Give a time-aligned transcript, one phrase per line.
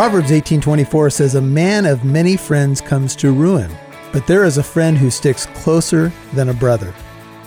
[0.00, 3.70] Proverbs 18:24 says a man of many friends comes to ruin,
[4.12, 6.94] but there is a friend who sticks closer than a brother.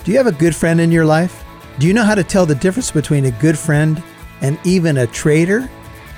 [0.04, 1.42] Do you have a good friend in your life?
[1.80, 4.00] Do you know how to tell the difference between a good friend
[4.40, 5.68] and even a traitor?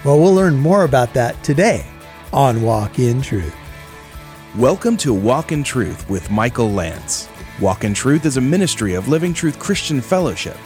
[0.04, 1.86] Well, we'll learn more about that today
[2.34, 3.56] on Walk in Truth.
[4.58, 7.30] Welcome to Walk in Truth with Michael Lance.
[7.62, 10.58] Walk in Truth is a ministry of Living Truth Christian Fellowship.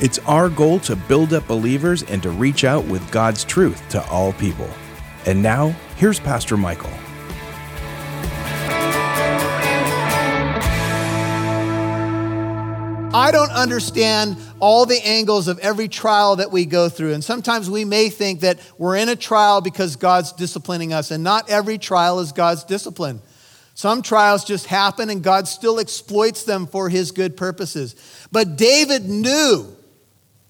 [0.00, 4.02] It's our goal to build up believers and to reach out with God's truth to
[4.08, 4.70] all people.
[5.26, 6.90] And now, here's Pastor Michael.
[13.12, 17.12] I don't understand all the angles of every trial that we go through.
[17.12, 21.24] And sometimes we may think that we're in a trial because God's disciplining us, and
[21.24, 23.20] not every trial is God's discipline.
[23.74, 27.96] Some trials just happen and God still exploits them for his good purposes.
[28.30, 29.74] But David knew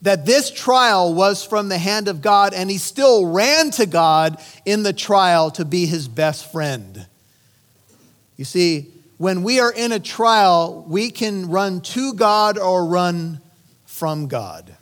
[0.02, 4.42] that this trial was from the hand of God, and he still ran to God
[4.64, 7.06] in the trial to be his best friend.
[8.36, 8.88] You see,
[9.18, 13.40] when we are in a trial, we can run to God or run
[13.84, 14.74] from God.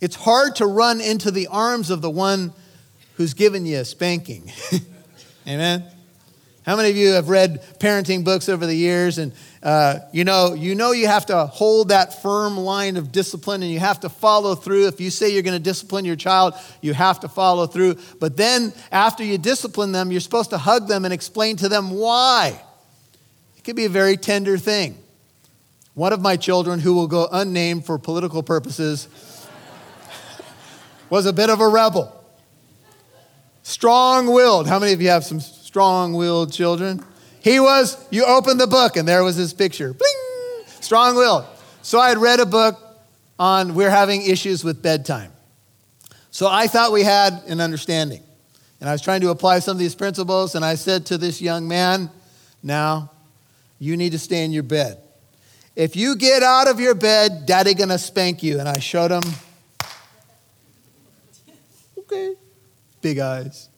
[0.00, 2.54] It's hard to run into the arms of the one
[3.16, 4.50] who's given you a spanking.
[5.46, 5.91] Amen.
[6.64, 9.18] How many of you have read parenting books over the years?
[9.18, 9.32] And
[9.62, 13.70] uh, you know you know you have to hold that firm line of discipline and
[13.70, 14.86] you have to follow through.
[14.86, 17.96] If you say you're going to discipline your child you have to follow through.
[18.20, 21.90] But then after you discipline them you're supposed to hug them and explain to them
[21.90, 22.60] why.
[23.56, 24.96] It can be a very tender thing.
[25.94, 29.08] One of my children who will go unnamed for political purposes
[31.10, 32.18] was a bit of a rebel.
[33.62, 34.66] Strong-willed.
[34.66, 35.40] How many of you have some
[35.72, 37.02] strong willed children.
[37.40, 39.94] He was, you open the book and there was his picture.
[39.94, 40.66] Bling!
[40.82, 41.46] Strong willed.
[41.80, 42.78] So I had read a book
[43.38, 45.32] on we're having issues with bedtime.
[46.30, 48.22] So I thought we had an understanding.
[48.80, 51.40] And I was trying to apply some of these principles, and I said to this
[51.40, 52.10] young man,
[52.62, 53.10] Now,
[53.78, 54.98] you need to stay in your bed.
[55.74, 58.60] If you get out of your bed, daddy gonna spank you.
[58.60, 59.22] And I showed him,
[61.98, 62.34] okay,
[63.00, 63.70] big eyes.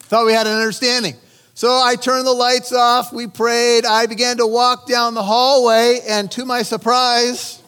[0.00, 1.14] Thought we had an understanding.
[1.56, 6.00] So I turned the lights off, we prayed, I began to walk down the hallway,
[6.06, 7.62] and to my surprise,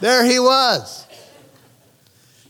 [0.00, 1.06] there he was.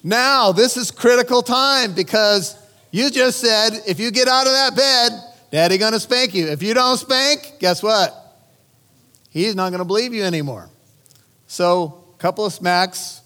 [0.03, 2.57] Now, this is critical time because
[2.91, 5.13] you just said if you get out of that bed,
[5.51, 6.47] daddy gonna spank you.
[6.47, 8.15] If you don't spank, guess what?
[9.29, 10.71] He's not gonna believe you anymore.
[11.47, 13.21] So, a couple of smacks,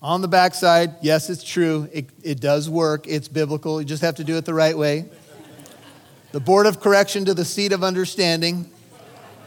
[0.00, 1.88] on the backside, yes, it's true.
[1.92, 3.06] It, it does work.
[3.08, 3.80] It's biblical.
[3.80, 5.06] You just have to do it the right way.
[6.30, 8.70] The board of correction to the seat of understanding,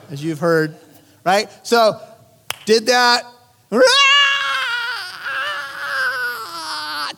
[0.10, 0.76] as you've heard,
[1.24, 1.48] right?
[1.66, 2.02] So,
[2.66, 3.24] did that.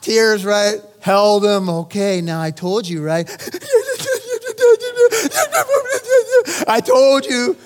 [0.01, 0.81] Tears, right?
[0.99, 1.69] Held him.
[1.69, 3.27] Okay, now I told you, right?
[6.67, 7.57] I told you.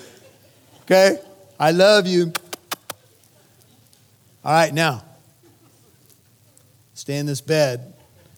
[0.82, 1.18] Okay?
[1.60, 2.32] I love you.
[4.44, 5.02] All right, now
[7.08, 7.94] stay in this bed.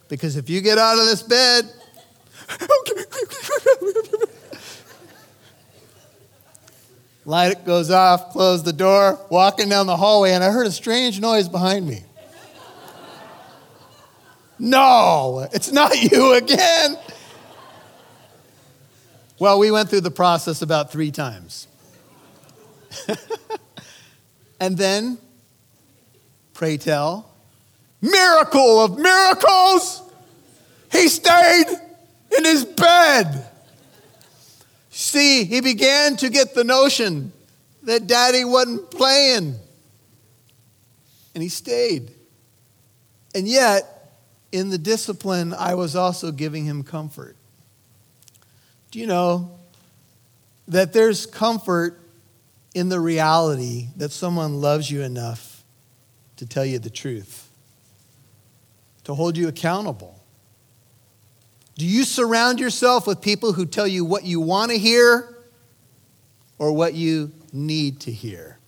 [0.08, 1.68] Because if you get out of this bed,
[7.24, 11.18] light goes off, close the door, walking down the hallway, and I heard a strange
[11.18, 12.04] noise behind me.
[14.60, 16.96] no, it's not you again.
[19.40, 21.66] Well, we went through the process about three times.
[24.60, 25.18] and then,
[26.54, 27.29] pray tell,
[28.00, 30.02] Miracle of miracles.
[30.90, 31.66] He stayed
[32.36, 33.46] in his bed.
[34.90, 37.32] See, he began to get the notion
[37.84, 39.56] that daddy wasn't playing.
[41.34, 42.10] And he stayed.
[43.34, 44.12] And yet,
[44.52, 47.36] in the discipline, I was also giving him comfort.
[48.90, 49.58] Do you know
[50.66, 52.00] that there's comfort
[52.74, 55.62] in the reality that someone loves you enough
[56.36, 57.49] to tell you the truth?
[59.04, 60.20] To hold you accountable?
[61.76, 65.34] Do you surround yourself with people who tell you what you want to hear
[66.58, 68.58] or what you need to hear?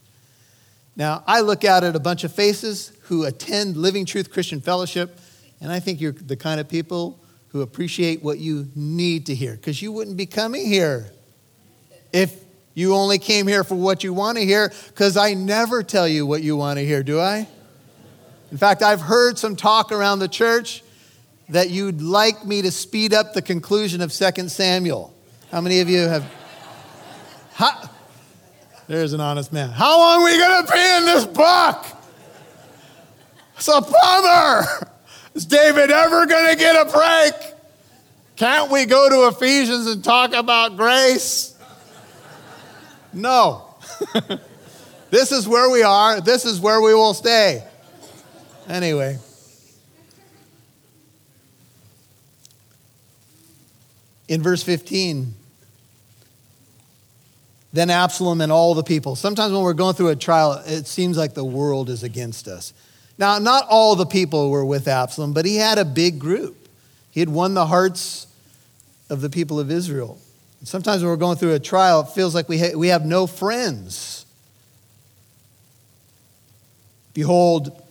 [0.96, 5.18] Now, I look out at a bunch of faces who attend Living Truth Christian Fellowship,
[5.60, 7.18] and I think you're the kind of people
[7.48, 11.10] who appreciate what you need to hear because you wouldn't be coming here
[12.12, 12.42] if
[12.74, 16.24] you only came here for what you want to hear because I never tell you
[16.26, 17.46] what you want to hear, do I?
[18.52, 20.84] In fact, I've heard some talk around the church
[21.48, 25.14] that you'd like me to speed up the conclusion of 2 Samuel.
[25.50, 26.30] How many of you have?
[27.54, 27.88] How,
[28.88, 29.70] there's an honest man.
[29.70, 31.86] How long are we going to be in this book?
[33.56, 34.64] It's a bummer.
[35.34, 37.54] Is David ever going to get a break?
[38.36, 41.56] Can't we go to Ephesians and talk about grace?
[43.14, 43.76] No.
[45.10, 46.20] this is where we are.
[46.20, 47.66] This is where we will stay.
[48.68, 49.18] Anyway.
[54.28, 55.34] In verse 15,
[57.72, 59.16] then Absalom and all the people.
[59.16, 62.72] Sometimes when we're going through a trial, it seems like the world is against us.
[63.18, 66.68] Now, not all the people were with Absalom, but he had a big group.
[67.10, 68.26] He had won the hearts
[69.10, 70.18] of the people of Israel.
[70.64, 73.26] Sometimes when we're going through a trial, it feels like we, ha- we have no
[73.26, 74.24] friends.
[77.14, 77.82] Behold,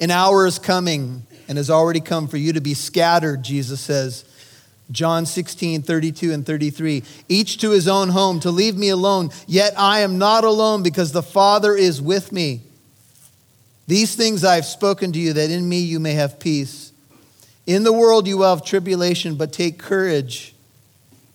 [0.00, 4.24] an hour is coming and has already come for you to be scattered, Jesus says.
[4.90, 7.02] John 16, 32 and 33.
[7.28, 9.30] Each to his own home, to leave me alone.
[9.46, 12.62] Yet I am not alone because the Father is with me.
[13.86, 16.92] These things I have spoken to you, that in me you may have peace.
[17.66, 20.54] In the world you will have tribulation, but take courage.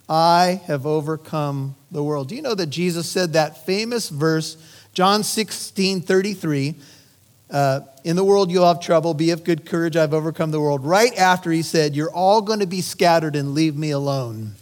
[0.10, 2.30] I have overcome the world.
[2.30, 4.58] Do you know that Jesus said that famous verse,
[4.94, 6.76] John 16, 33?
[7.54, 9.14] Uh, in the world you'll have trouble.
[9.14, 9.96] Be of good courage.
[9.96, 10.84] I've overcome the world.
[10.84, 14.56] Right after he said, You're all going to be scattered and leave me alone.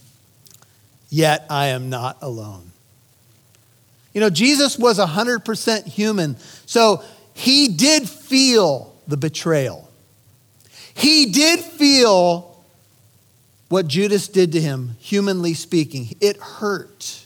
[1.10, 2.72] Yet I am not alone.
[4.14, 6.36] You know, Jesus was 100% human.
[6.66, 7.02] So
[7.34, 9.90] he did feel the betrayal.
[10.94, 12.62] He did feel
[13.70, 16.16] what Judas did to him, humanly speaking.
[16.20, 17.21] It hurt.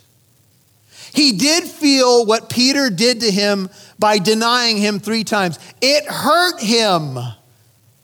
[1.15, 5.57] He did feel what Peter did to him by denying him three times.
[5.81, 7.17] It hurt him,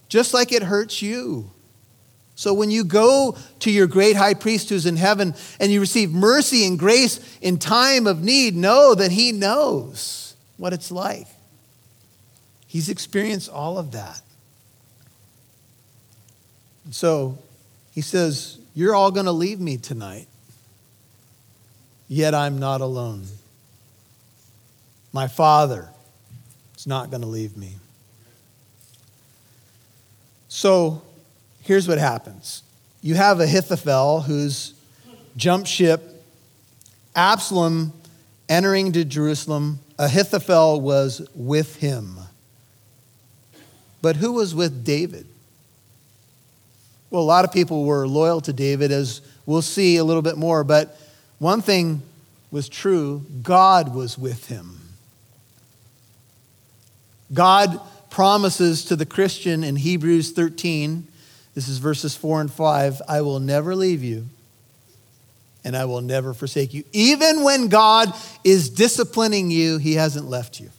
[0.07, 1.51] just like it hurts you.
[2.35, 6.11] So when you go to your great high priest who's in heaven and you receive
[6.11, 11.27] mercy and grace in time of need, know that he knows what it's like.
[12.65, 14.21] He's experienced all of that.
[16.89, 17.37] So
[17.91, 20.27] he says, You're all going to leave me tonight,
[22.11, 23.23] yet I'm not alone.
[25.13, 25.87] My Father
[26.75, 27.75] is not going to leave me.
[30.49, 31.03] So
[31.61, 32.63] here's what happens
[33.01, 34.73] you have Ahithophel who's
[35.37, 36.21] jumped ship,
[37.15, 37.93] Absalom
[38.49, 39.79] entering to Jerusalem.
[39.97, 42.17] Ahithophel was with him.
[44.01, 45.27] But who was with David?
[47.09, 50.37] Well, a lot of people were loyal to David, as we'll see a little bit
[50.37, 50.65] more.
[50.65, 50.97] But
[51.41, 52.03] one thing
[52.51, 54.79] was true God was with him.
[57.33, 61.07] God promises to the Christian in Hebrews 13,
[61.55, 64.27] this is verses 4 and 5 I will never leave you
[65.63, 66.83] and I will never forsake you.
[66.93, 68.13] Even when God
[68.43, 70.69] is disciplining you, He hasn't left you.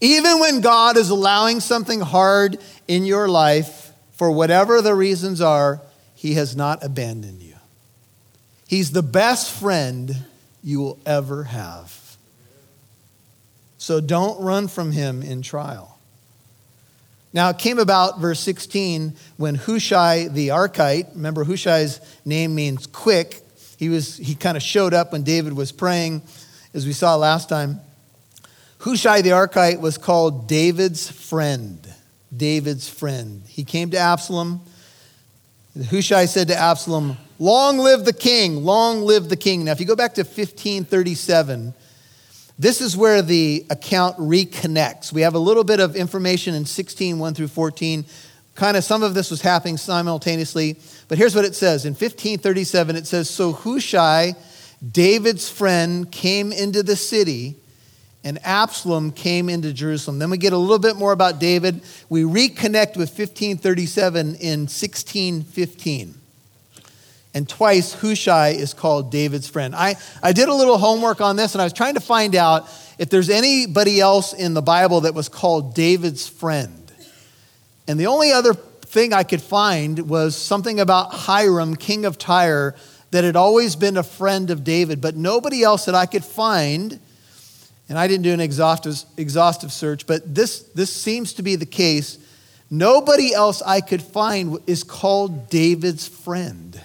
[0.00, 5.80] Even when God is allowing something hard in your life, for whatever the reasons are,
[6.16, 7.55] He has not abandoned you.
[8.66, 10.24] He's the best friend
[10.62, 12.16] you will ever have.
[13.78, 15.96] So don't run from Him in trial.
[17.32, 23.42] Now, it came about, verse 16, when Hushai the Archite, remember Hushai's name means quick,
[23.76, 26.22] he, was, he kind of showed up when David was praying,
[26.72, 27.80] as we saw last time.
[28.78, 31.86] Hushai the Archite was called David's friend.
[32.34, 33.42] David's friend.
[33.46, 34.62] He came to Absalom.
[35.84, 39.64] Hushai said to Absalom, Long live the king, long live the king.
[39.64, 41.74] Now, if you go back to 1537,
[42.58, 45.12] this is where the account reconnects.
[45.12, 48.06] We have a little bit of information in 16, 1 through 14.
[48.54, 50.78] Kind of some of this was happening simultaneously.
[51.08, 51.84] But here's what it says.
[51.84, 54.34] In 1537, it says So Hushai,
[54.90, 57.56] David's friend, came into the city
[58.26, 60.18] and Absalom came into Jerusalem.
[60.18, 61.80] Then we get a little bit more about David.
[62.08, 66.14] We reconnect with 1537 in 1615.
[67.34, 69.76] And twice Hushai is called David's friend.
[69.76, 72.68] I, I did a little homework on this and I was trying to find out
[72.98, 76.90] if there's anybody else in the Bible that was called David's friend.
[77.86, 82.74] And the only other thing I could find was something about Hiram, king of Tyre,
[83.12, 86.98] that had always been a friend of David, but nobody else that I could find
[87.88, 91.66] and I didn't do an exhaustive, exhaustive search, but this, this seems to be the
[91.66, 92.18] case.
[92.70, 96.80] Nobody else I could find is called David's friend.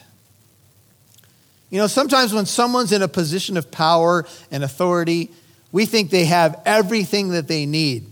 [1.71, 5.31] You know, sometimes when someone's in a position of power and authority,
[5.71, 8.05] we think they have everything that they need.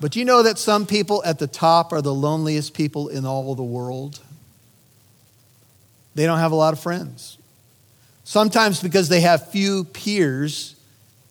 [0.00, 3.54] But you know that some people at the top are the loneliest people in all
[3.54, 4.20] the world?
[6.14, 7.38] They don't have a lot of friends.
[8.22, 10.73] Sometimes because they have few peers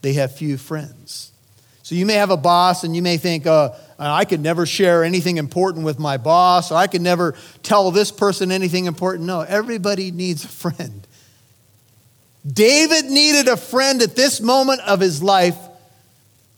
[0.03, 1.31] they have few friends.
[1.81, 5.03] So you may have a boss and you may think, oh, I could never share
[5.03, 9.25] anything important with my boss, or I could never tell this person anything important.
[9.25, 11.07] No, everybody needs a friend.
[12.45, 15.57] David needed a friend at this moment of his life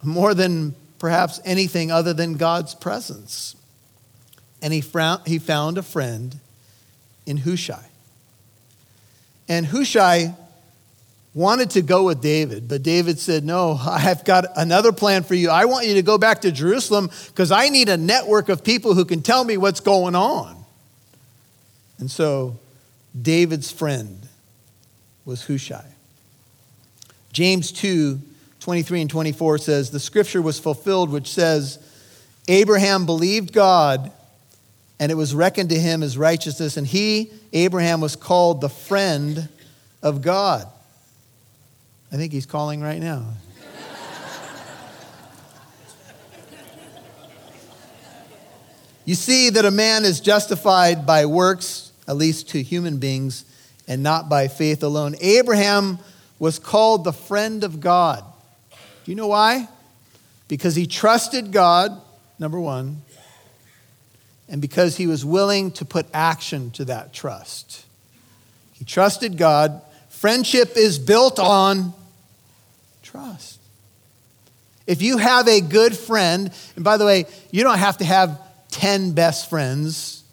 [0.04, 3.56] more than perhaps anything other than God's presence.
[4.62, 4.84] And he
[5.28, 6.40] he found a friend
[7.28, 7.86] in Hushai.
[9.48, 10.34] And Hushai
[11.36, 15.52] wanted to go with David, but David said, No, I've got another plan for you.
[15.52, 18.96] I want you to go back to Jerusalem because I need a network of people
[18.96, 20.66] who can tell me what's going on.
[22.00, 22.58] And so
[23.20, 24.28] David's friend
[25.26, 25.86] was Hushai.
[27.32, 28.20] James 2
[28.62, 31.78] 23 and 24 says, The scripture was fulfilled, which says,
[32.48, 34.12] Abraham believed God,
[35.00, 39.50] and it was reckoned to him as righteousness, and he, Abraham, was called the friend
[40.02, 40.68] of God.
[42.12, 43.26] I think he's calling right now.
[49.06, 53.46] you see that a man is justified by works, at least to human beings,
[53.88, 55.16] and not by faith alone.
[55.22, 56.00] Abraham
[56.40, 58.24] was called the friend of God.
[58.72, 59.68] Do you know why?
[60.48, 62.02] Because he trusted God,
[62.40, 63.02] number one,
[64.48, 67.86] and because he was willing to put action to that trust.
[68.74, 69.82] He trusted God.
[70.26, 71.94] Friendship is built on
[73.04, 73.60] trust.
[74.88, 78.42] If you have a good friend, and by the way, you don't have to have
[78.72, 80.24] 10 best friends.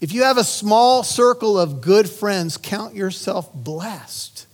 [0.00, 4.46] If you have a small circle of good friends, count yourself blessed.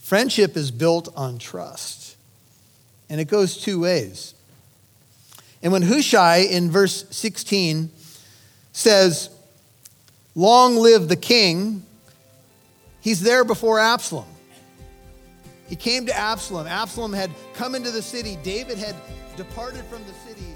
[0.00, 2.16] Friendship is built on trust,
[3.08, 4.34] and it goes two ways.
[5.62, 7.92] And when Hushai in verse 16
[8.72, 9.30] says,
[10.34, 11.84] Long live the king,
[13.02, 14.24] he's there before Absalom.
[15.68, 16.66] He came to Absalom.
[16.66, 18.38] Absalom had come into the city.
[18.42, 18.96] David had
[19.36, 20.46] departed from the city.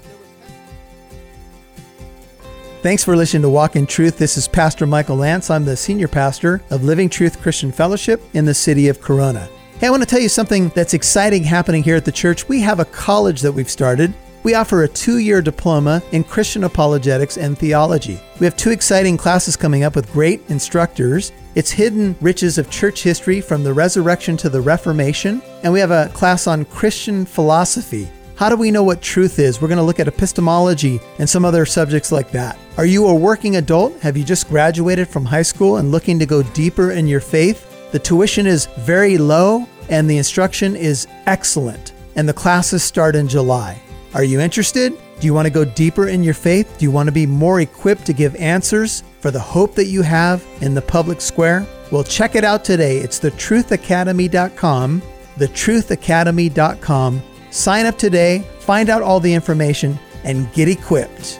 [2.83, 4.19] Thanks for listening to Walk in Truth.
[4.19, 5.49] This is Pastor Michael Lance.
[5.49, 9.49] I'm the senior pastor of Living Truth Christian Fellowship in the city of Corona.
[9.79, 12.47] Hey, I want to tell you something that's exciting happening here at the church.
[12.47, 14.13] We have a college that we've started.
[14.47, 18.17] We offer a two year diploma in Christian apologetics and theology.
[18.39, 21.33] We have two exciting classes coming up with great instructors.
[21.55, 25.41] It's Hidden Riches of Church History from the Resurrection to the Reformation.
[25.63, 28.07] And we have a class on Christian philosophy.
[28.37, 29.61] How do we know what truth is?
[29.61, 32.57] We're going to look at epistemology and some other subjects like that.
[32.77, 33.99] Are you a working adult?
[33.99, 37.91] Have you just graduated from high school and looking to go deeper in your faith?
[37.91, 43.27] The tuition is very low and the instruction is excellent, and the classes start in
[43.27, 43.81] July.
[44.17, 44.97] Are you interested?
[45.19, 46.79] Do you want to go deeper in your faith?
[46.79, 50.01] Do you want to be more equipped to give answers for the hope that you
[50.01, 51.67] have in the public square?
[51.91, 52.97] Well, check it out today.
[52.97, 55.03] It's thetruthacademy.com,
[55.37, 57.21] thetruthacademy.com.
[57.51, 61.39] Sign up today, find out all the information, and get equipped.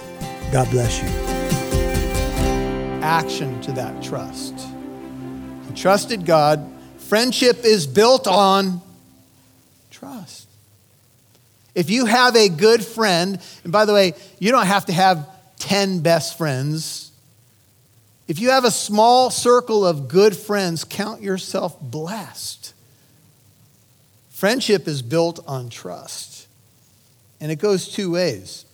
[0.51, 1.09] God bless you.
[3.01, 4.53] Action to that trust.
[5.67, 6.71] He trusted God.
[6.97, 8.81] Friendship is built on
[9.89, 10.46] trust.
[11.77, 15.29] If you have a good friend, and by the way, you don't have to have
[15.59, 17.11] 10 best friends.
[18.27, 22.73] If you have a small circle of good friends, count yourself blessed.
[24.31, 26.47] Friendship is built on trust,
[27.39, 28.65] and it goes two ways.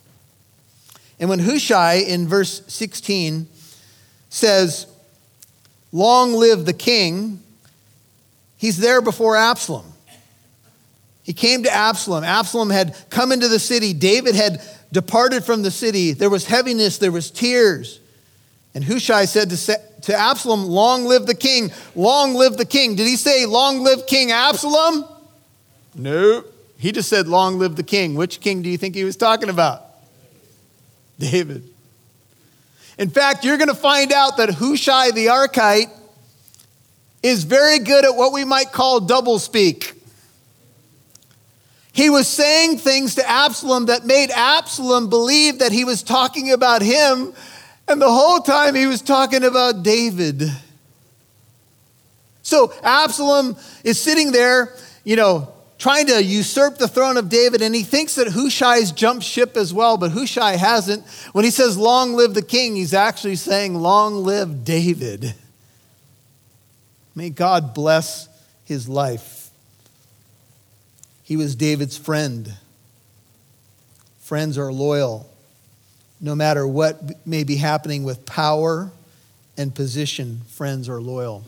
[1.20, 3.50] And when Hushai in verse 16
[4.30, 4.88] says,
[5.92, 7.44] Long live the king,
[8.56, 9.93] he's there before Absalom.
[11.24, 12.24] He came to Absalom.
[12.24, 13.94] Absalom had come into the city.
[13.94, 14.62] David had
[14.92, 16.12] departed from the city.
[16.12, 18.00] There was heaviness, there was tears.
[18.76, 22.96] And Hushai said to, to Absalom, Long live the king, long live the king.
[22.96, 25.06] Did he say, Long live King Absalom?
[25.96, 26.44] No.
[26.78, 28.16] He just said, Long live the king.
[28.16, 29.84] Which king do you think he was talking about?
[31.20, 31.70] David.
[32.98, 35.92] In fact, you're going to find out that Hushai the Archite
[37.22, 39.93] is very good at what we might call doublespeak.
[41.94, 46.82] He was saying things to Absalom that made Absalom believe that he was talking about
[46.82, 47.34] him,
[47.88, 50.44] and the whole time he was talking about David.
[52.42, 57.76] So Absalom is sitting there, you know, trying to usurp the throne of David, and
[57.76, 61.06] he thinks that Hushai's jumped ship as well, but Hushai hasn't.
[61.34, 65.36] When he says, Long live the king, he's actually saying, Long live David.
[67.14, 68.30] May God bless
[68.66, 69.33] his life.
[71.24, 72.54] He was David's friend.
[74.20, 75.30] Friends are loyal,
[76.22, 78.92] no matter what may be happening with power
[79.58, 81.44] and position, friends are loyal.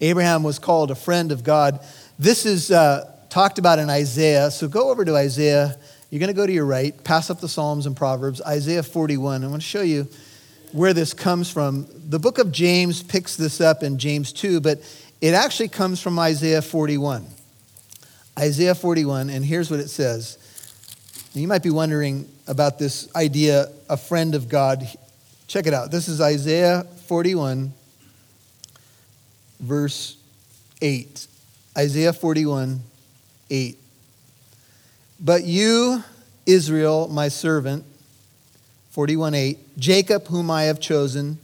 [0.00, 1.84] Abraham was called a friend of God.
[2.18, 4.50] This is uh, talked about in Isaiah.
[4.50, 5.78] So go over to Isaiah
[6.10, 9.44] you're going to go to your right, pass up the Psalms and Proverbs, Isaiah 41.
[9.44, 10.08] I want to show you
[10.72, 11.86] where this comes from.
[12.08, 14.80] The book of James picks this up in James 2, but
[15.20, 17.26] it actually comes from Isaiah 41.
[18.38, 20.38] Isaiah 41, and here's what it says.
[21.34, 24.86] You might be wondering about this idea, a friend of God.
[25.48, 25.90] Check it out.
[25.90, 27.72] This is Isaiah 41,
[29.58, 30.16] verse
[30.80, 31.26] 8.
[31.76, 32.80] Isaiah 41,
[33.50, 33.78] 8.
[35.20, 36.04] But you,
[36.46, 37.84] Israel, my servant,
[38.90, 41.38] 41, 8, Jacob, whom I have chosen,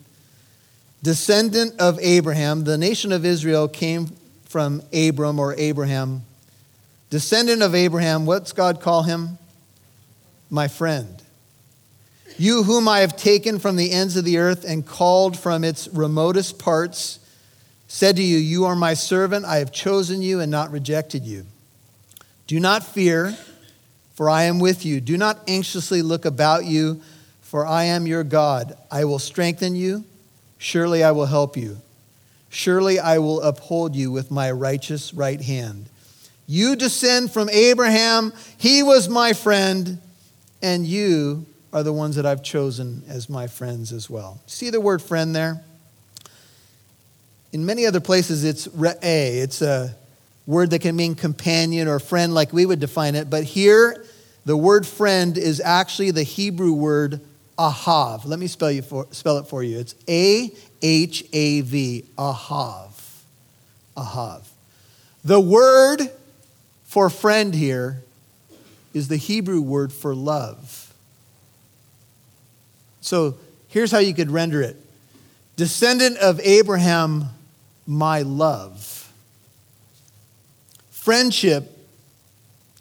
[1.02, 4.12] descendant of Abraham, the nation of Israel came
[4.44, 6.22] from Abram or Abraham.
[7.14, 9.38] Descendant of Abraham, what's God call him?
[10.50, 11.22] My friend.
[12.36, 15.86] You, whom I have taken from the ends of the earth and called from its
[15.86, 17.20] remotest parts,
[17.86, 21.46] said to you, You are my servant, I have chosen you and not rejected you.
[22.48, 23.38] Do not fear,
[24.14, 25.00] for I am with you.
[25.00, 27.00] Do not anxiously look about you,
[27.42, 28.76] for I am your God.
[28.90, 30.02] I will strengthen you.
[30.58, 31.80] Surely I will help you.
[32.48, 35.90] Surely I will uphold you with my righteous right hand.
[36.46, 39.98] You descend from Abraham, he was my friend,
[40.62, 44.40] and you are the ones that I've chosen as my friends as well.
[44.46, 45.62] See the word friend there?
[47.52, 49.42] In many other places, it's re'eh.
[49.42, 49.94] It's a
[50.46, 53.30] word that can mean companion or friend, like we would define it.
[53.30, 54.04] But here,
[54.44, 57.20] the word friend is actually the Hebrew word
[57.58, 58.24] Ahav.
[58.24, 59.78] Let me spell, you for, spell it for you.
[59.78, 60.50] It's A
[60.82, 62.90] H A V, Ahav.
[63.96, 64.42] Ahav.
[65.24, 66.10] The word
[66.94, 68.00] for friend here
[68.92, 70.94] is the Hebrew word for love.
[73.00, 73.34] So
[73.66, 74.76] here's how you could render it
[75.56, 77.24] Descendant of Abraham,
[77.84, 79.12] my love.
[80.92, 81.68] Friendship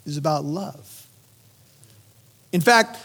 [0.06, 1.08] is about love.
[2.52, 3.00] In fact,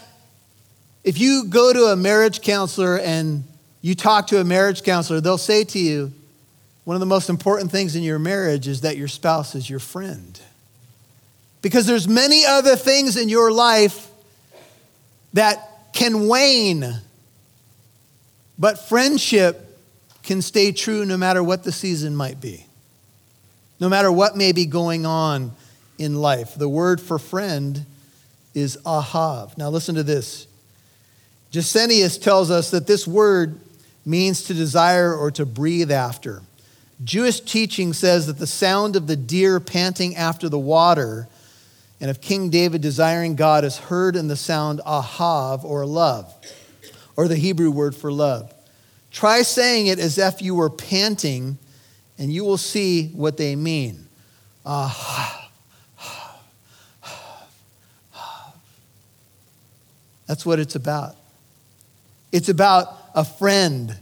[1.05, 3.45] if you go to a marriage counselor and
[3.81, 6.13] you talk to a marriage counselor, they'll say to you,
[6.85, 9.81] one of the most important things in your marriage is that your spouse is your
[9.81, 10.39] friend.
[11.63, 14.09] Because there's many other things in your life
[15.33, 16.85] that can wane,
[18.59, 19.65] but friendship
[20.23, 22.67] can stay true no matter what the season might be,
[23.81, 25.53] no matter what may be going on
[25.99, 26.55] in life.
[26.55, 27.85] The word for friend
[28.55, 29.57] is ahav.
[29.59, 30.47] Now listen to this.
[31.53, 33.59] Gesenius tells us that this word
[34.05, 36.43] means to desire or to breathe after.
[37.05, 41.29] Jewish teaching says that the sound of the deer panting after the water
[42.01, 46.33] and of King David desiring God is heard in the sound ahav or love,
[47.17, 48.53] or the Hebrew word for love.
[49.11, 51.59] Try saying it as if you were panting,
[52.19, 54.07] and you will see what they mean.
[54.65, 55.39] Ahav.
[60.29, 61.17] That's what it's about.
[62.33, 63.97] It's about a friend.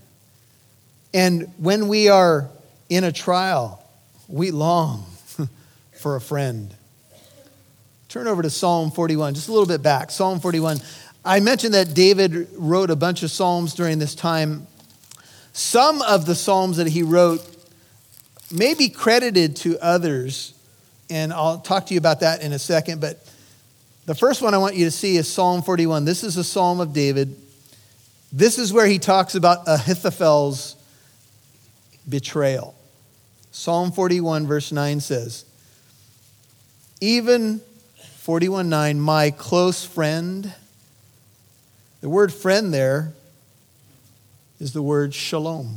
[1.15, 2.51] And when we are
[2.89, 3.83] in a trial,
[4.29, 5.05] we long
[6.01, 6.75] for a friend.
[8.09, 10.11] Turn over to Psalm 41, just a little bit back.
[10.11, 10.79] Psalm 41.
[11.25, 14.69] I mentioned that David wrote a bunch of Psalms during this time.
[15.53, 17.45] Some of the Psalms that he wrote
[18.53, 20.55] may be credited to others,
[21.11, 23.27] and I'll talk to you about that in a second, but
[24.07, 26.05] the first one I want you to see is Psalm 41.
[26.05, 27.35] This is a psalm of David.
[28.33, 30.77] This is where he talks about Ahithophel's
[32.09, 32.77] betrayal.
[33.51, 35.45] Psalm 41, verse 9 says,
[37.01, 37.61] Even
[38.27, 40.53] 41 9, my close friend.
[42.01, 43.13] The word friend there
[44.59, 45.77] is the word shalom.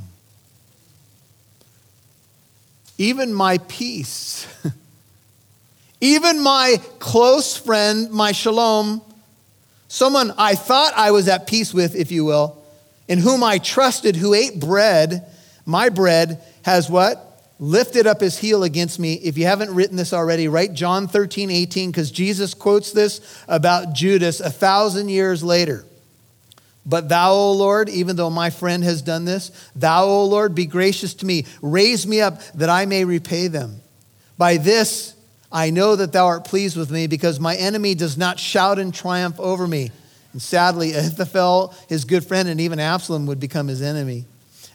[2.98, 4.48] Even my peace.
[6.02, 9.04] Even my close friend, my shalom,
[9.88, 12.60] someone I thought I was at peace with, if you will,
[13.08, 15.24] in whom I trusted, who ate bread,
[15.68, 17.29] my bread, has what?
[17.60, 19.16] Lifted up his heel against me.
[19.16, 23.20] If you haven't written this already, write John 13, 18, because Jesus quotes this
[23.50, 25.86] about Judas a thousand years later.
[26.86, 30.66] But thou, O Lord, even though my friend has done this, thou, O Lord, be
[30.66, 31.46] gracious to me.
[31.62, 33.82] Raise me up that I may repay them.
[34.38, 35.14] By this,
[35.52, 38.92] I know that thou art pleased with me because my enemy does not shout in
[38.94, 39.92] triumph over me.
[40.32, 44.26] And sadly, Ahithophel, his good friend, and even Absalom would become his enemy.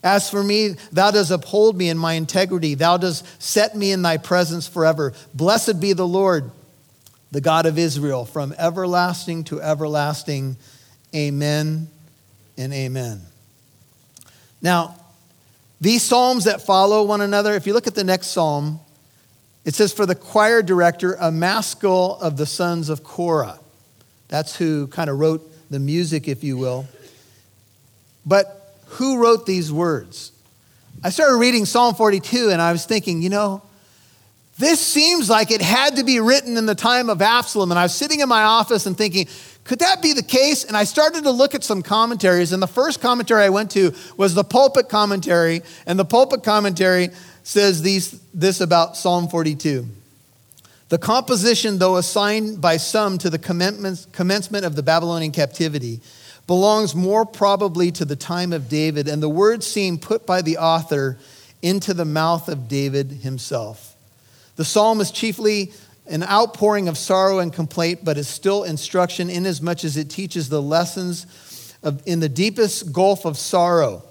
[0.05, 2.75] As for me, thou dost uphold me in my integrity.
[2.75, 5.14] Thou dost set me in thy presence forever.
[5.33, 6.51] Blessed be the Lord,
[7.33, 10.59] the God of Israel, from everlasting to everlasting.
[11.14, 11.88] Amen
[12.59, 13.23] and amen.
[14.61, 14.95] Now,
[15.81, 18.81] these psalms that follow one another, if you look at the next psalm,
[19.64, 23.59] it says, For the choir director, a maskil of the sons of Korah.
[24.29, 26.87] That's who kind of wrote the music, if you will.
[28.27, 28.63] But
[28.94, 30.33] who wrote these words?
[31.02, 33.62] I started reading Psalm 42 and I was thinking, you know,
[34.59, 37.72] this seems like it had to be written in the time of Absalom.
[37.72, 39.26] And I was sitting in my office and thinking,
[39.64, 40.64] could that be the case?
[40.64, 42.52] And I started to look at some commentaries.
[42.52, 45.62] And the first commentary I went to was the pulpit commentary.
[45.87, 47.09] And the pulpit commentary
[47.42, 49.88] says these, this about Psalm 42.
[50.88, 56.00] The composition, though assigned by some to the commencement of the Babylonian captivity,
[56.46, 60.59] belongs more probably to the time of David, and the words seem put by the
[60.59, 61.18] author
[61.62, 63.96] into the mouth of David himself.
[64.57, 65.72] The psalm is chiefly
[66.07, 70.61] an outpouring of sorrow and complaint, but is still instruction inasmuch as it teaches the
[70.61, 74.02] lessons of, in the deepest gulf of sorrow.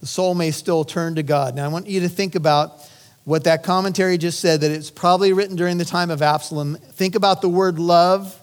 [0.00, 1.56] The soul may still turn to God.
[1.56, 2.78] Now, I want you to think about
[3.24, 6.76] what that commentary just said that it's probably written during the time of Absalom.
[6.76, 8.38] Think about the word love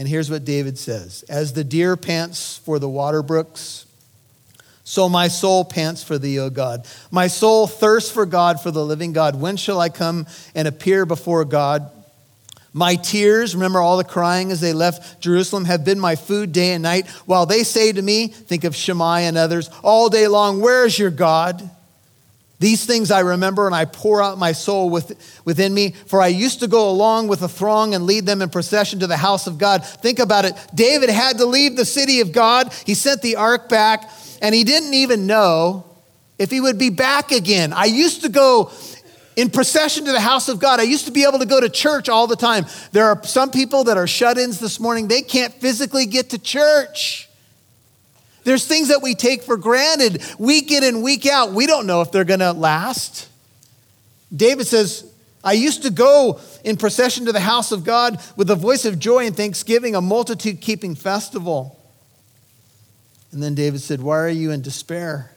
[0.00, 3.84] and here's what David says As the deer pants for the water brooks,
[4.82, 6.86] so my soul pants for thee, O God.
[7.10, 9.38] My soul thirsts for God, for the living God.
[9.38, 11.90] When shall I come and appear before God?
[12.72, 16.72] My tears, remember all the crying as they left Jerusalem, have been my food day
[16.72, 17.06] and night.
[17.26, 20.98] While they say to me, think of Shemaiah and others, all day long, Where is
[20.98, 21.68] your God?
[22.60, 25.94] These things I remember, and I pour out my soul with, within me.
[26.06, 29.06] For I used to go along with a throng and lead them in procession to
[29.06, 29.82] the house of God.
[29.84, 30.54] Think about it.
[30.74, 32.70] David had to leave the city of God.
[32.84, 34.10] He sent the ark back,
[34.42, 35.86] and he didn't even know
[36.38, 37.72] if he would be back again.
[37.72, 38.70] I used to go
[39.36, 40.80] in procession to the house of God.
[40.80, 42.66] I used to be able to go to church all the time.
[42.92, 46.38] There are some people that are shut ins this morning, they can't physically get to
[46.38, 47.29] church.
[48.44, 51.52] There's things that we take for granted week in and week out.
[51.52, 53.28] We don't know if they're going to last.
[54.34, 55.04] David says,
[55.42, 58.98] I used to go in procession to the house of God with a voice of
[58.98, 61.78] joy and thanksgiving, a multitude keeping festival.
[63.32, 65.30] And then David said, Why are you in despair,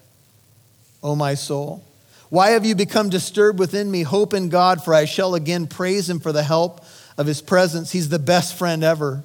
[1.01, 1.83] O my soul?
[2.29, 4.01] Why have you become disturbed within me?
[4.01, 6.83] Hope in God, for I shall again praise him for the help
[7.17, 7.91] of his presence.
[7.91, 9.23] He's the best friend ever.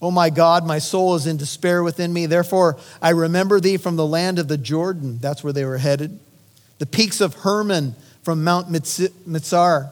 [0.00, 2.26] Oh my God, my soul is in despair within me.
[2.26, 5.18] Therefore, I remember thee from the land of the Jordan.
[5.20, 6.18] That's where they were headed.
[6.78, 9.90] The peaks of Hermon from Mount Mizar.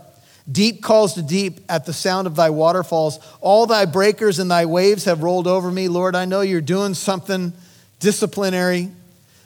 [0.50, 3.18] Deep calls to deep at the sound of thy waterfalls.
[3.40, 5.88] All thy breakers and thy waves have rolled over me.
[5.88, 7.52] Lord, I know you're doing something
[7.98, 8.90] disciplinary.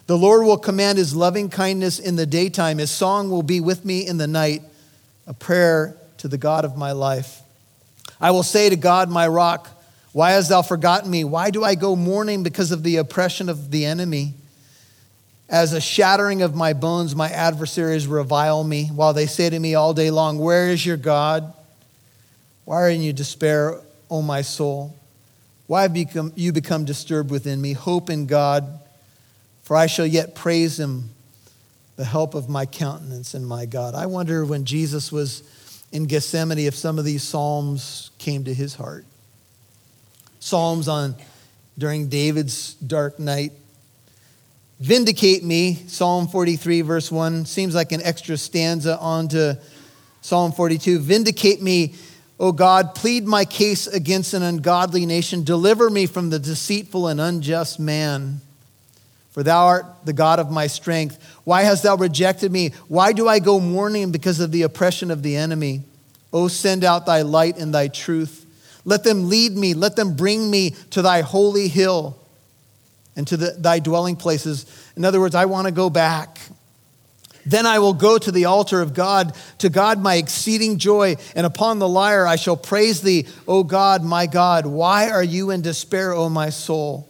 [0.05, 2.77] The Lord will command his loving kindness in the daytime.
[2.77, 4.61] His song will be with me in the night,
[5.25, 7.41] a prayer to the God of my life.
[8.19, 9.69] I will say to God, my rock,
[10.13, 11.23] why hast thou forgotten me?
[11.23, 14.33] Why do I go mourning because of the oppression of the enemy?
[15.47, 19.75] As a shattering of my bones, my adversaries revile me, while they say to me
[19.75, 21.53] all day long, Where is your God?
[22.65, 24.95] Why are you despair, O my soul?
[25.67, 25.95] Why have
[26.35, 27.73] you become disturbed within me?
[27.73, 28.79] Hope in God,
[29.63, 31.09] for I shall yet praise him,
[31.95, 33.95] the help of my countenance and my God.
[33.95, 35.43] I wonder when Jesus was
[35.93, 39.05] in Gethsemane if some of these Psalms came to his heart.
[40.41, 41.15] Psalms on
[41.77, 43.53] during David's dark night.
[44.79, 49.53] Vindicate me, Psalm 43, verse 1, seems like an extra stanza onto
[50.21, 50.99] Psalm 42.
[50.99, 51.93] Vindicate me,
[52.39, 55.43] O God, plead my case against an ungodly nation.
[55.43, 58.41] Deliver me from the deceitful and unjust man.
[59.29, 61.23] For thou art the God of my strength.
[61.43, 62.71] Why hast thou rejected me?
[62.87, 65.83] Why do I go mourning because of the oppression of the enemy?
[66.33, 68.47] O send out thy light and thy truth.
[68.85, 69.73] Let them lead me.
[69.73, 72.17] Let them bring me to thy holy hill
[73.15, 74.65] and to the, thy dwelling places.
[74.95, 76.39] In other words, I want to go back.
[77.45, 81.45] Then I will go to the altar of God, to God my exceeding joy, and
[81.45, 84.65] upon the lyre I shall praise thee, O God, my God.
[84.65, 87.09] Why are you in despair, O my soul?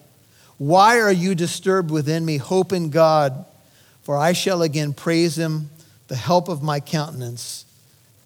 [0.57, 2.37] Why are you disturbed within me?
[2.37, 3.45] Hope in God,
[4.03, 5.69] for I shall again praise him,
[6.07, 7.65] the help of my countenance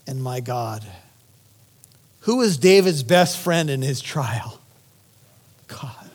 [0.06, 0.86] and my God.
[2.26, 4.60] Who was David's best friend in his trial?
[5.68, 6.10] God.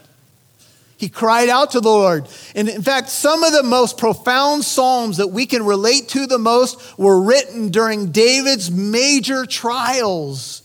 [0.96, 2.26] He cried out to the Lord.
[2.56, 6.36] And in fact, some of the most profound Psalms that we can relate to the
[6.36, 10.64] most were written during David's major trials.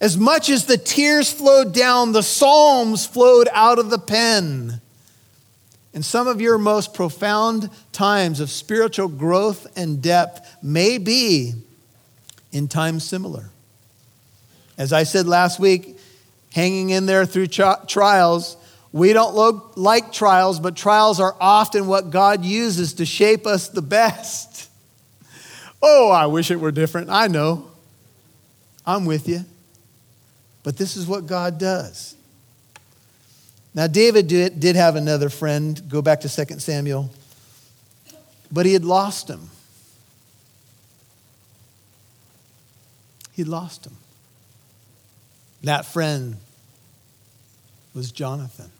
[0.00, 4.80] As much as the tears flowed down, the Psalms flowed out of the pen.
[5.92, 11.54] And some of your most profound times of spiritual growth and depth may be
[12.52, 13.50] in times similar.
[14.76, 15.98] As I said last week,
[16.52, 18.56] hanging in there through trials,
[18.92, 23.68] we don't look like trials, but trials are often what God uses to shape us
[23.68, 24.70] the best.
[25.86, 27.10] Oh, I wish it were different.
[27.10, 27.70] I know.
[28.86, 29.44] I'm with you.
[30.62, 32.16] But this is what God does.
[33.74, 35.78] Now, David did, did have another friend.
[35.90, 37.10] Go back to 2 Samuel.
[38.50, 39.50] But he had lost him.
[43.34, 43.96] He'd lost him.
[45.64, 46.36] That friend
[47.94, 48.70] was Jonathan.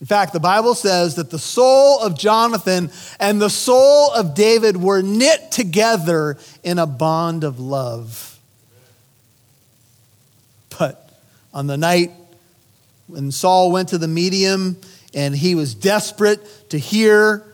[0.00, 4.76] In fact, the Bible says that the soul of Jonathan and the soul of David
[4.76, 8.38] were knit together in a bond of love.
[10.78, 11.08] But
[11.54, 12.10] on the night
[13.06, 14.76] when Saul went to the medium
[15.14, 17.44] and he was desperate to hear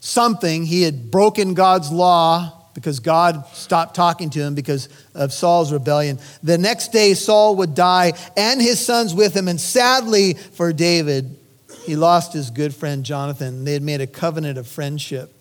[0.00, 5.72] something, he had broken God's law because God stopped talking to him because of Saul's
[5.72, 6.20] rebellion.
[6.44, 9.48] The next day, Saul would die and his sons with him.
[9.48, 11.36] And sadly for David,
[11.84, 13.64] he lost his good friend Jonathan.
[13.64, 15.34] They had made a covenant of friendship.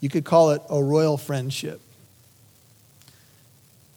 [0.00, 1.80] You could call it a royal friendship.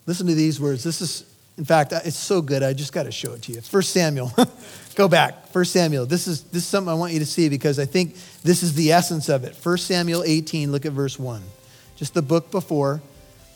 [0.06, 0.84] Listen to these words.
[0.84, 1.26] This is,
[1.58, 2.64] in fact, uh, it's so good.
[2.64, 3.62] I just got to show it to you.
[3.62, 4.32] First Samuel.
[4.96, 5.48] Go back.
[5.48, 6.06] First Samuel.
[6.06, 8.74] This is, this is something I want you to see because I think this is
[8.74, 9.56] the essence of it.
[9.56, 11.42] First Samuel 18, look at verse 1.
[11.96, 13.02] Just the book before.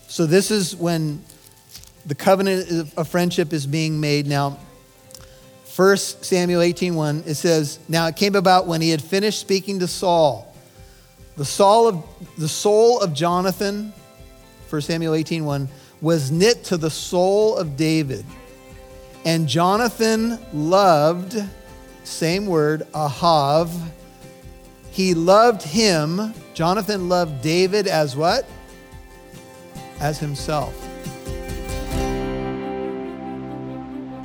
[0.08, 1.24] So this is when
[2.06, 4.28] the covenant of friendship is being made.
[4.28, 4.58] Now,
[5.76, 9.88] 1 Samuel 18:1 it says, "Now it came about when he had finished speaking to
[9.88, 10.54] Saul,
[11.38, 12.04] the soul of
[12.38, 13.94] the soul of Jonathan,
[14.70, 15.70] 1 Samuel 18:1
[16.02, 18.26] was knit to the soul of David.
[19.26, 21.44] And Jonathan loved
[22.10, 23.72] same word, Ahav.
[24.92, 26.34] He loved him.
[26.54, 28.46] Jonathan loved David as what?
[30.00, 30.76] As himself.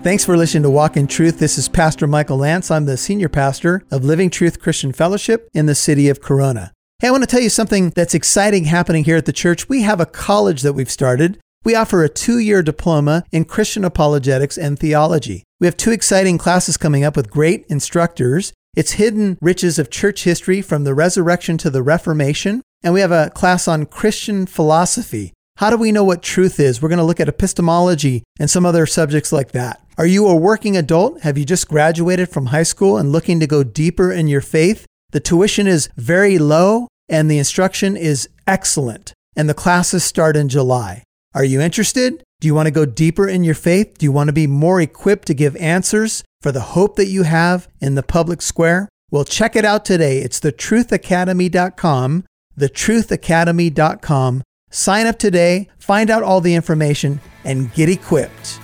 [0.02, 1.38] Thanks for listening to Walk in Truth.
[1.38, 2.70] This is Pastor Michael Lance.
[2.70, 6.72] I'm the senior pastor of Living Truth Christian Fellowship in the city of Corona.
[7.00, 9.68] Hey, I want to tell you something that's exciting happening here at the church.
[9.68, 11.38] We have a college that we've started.
[11.64, 15.44] We offer a two year diploma in Christian apologetics and theology.
[15.60, 18.52] We have two exciting classes coming up with great instructors.
[18.76, 22.60] It's Hidden Riches of Church History from the Resurrection to the Reformation.
[22.82, 25.32] And we have a class on Christian philosophy.
[25.56, 26.82] How do we know what truth is?
[26.82, 29.80] We're going to look at epistemology and some other subjects like that.
[29.96, 31.22] Are you a working adult?
[31.22, 34.84] Have you just graduated from high school and looking to go deeper in your faith?
[35.12, 40.48] The tuition is very low and the instruction is excellent, and the classes start in
[40.48, 41.03] July.
[41.34, 42.22] Are you interested?
[42.40, 43.98] Do you want to go deeper in your faith?
[43.98, 47.24] Do you want to be more equipped to give answers for the hope that you
[47.24, 48.88] have in the public square?
[49.10, 50.18] Well, check it out today.
[50.18, 52.24] It's thetruthacademy.com,
[52.58, 54.42] thetruthacademy.com.
[54.70, 58.60] Sign up today, find out all the information, and get equipped.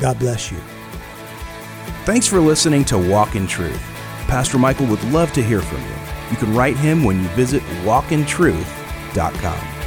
[0.00, 0.58] God bless you.
[2.04, 3.82] Thanks for listening to Walk in Truth.
[4.26, 5.94] Pastor Michael would love to hear from you.
[6.30, 9.81] You can write him when you visit walkintruth.com.